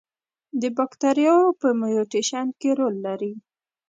[0.61, 3.33] د باکتریاوو په میوټیشن کې رول لري.